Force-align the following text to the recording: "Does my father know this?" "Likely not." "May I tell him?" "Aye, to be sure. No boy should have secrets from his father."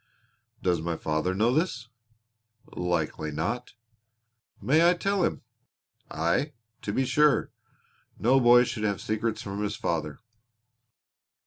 "Does 0.63 0.81
my 0.81 0.97
father 0.97 1.35
know 1.35 1.53
this?" 1.53 1.87
"Likely 2.75 3.29
not." 3.29 3.73
"May 4.59 4.89
I 4.89 4.95
tell 4.95 5.23
him?" 5.23 5.43
"Aye, 6.09 6.53
to 6.81 6.91
be 6.91 7.05
sure. 7.05 7.51
No 8.17 8.39
boy 8.39 8.63
should 8.63 8.83
have 8.83 8.99
secrets 8.99 9.43
from 9.43 9.61
his 9.61 9.75
father." 9.75 10.17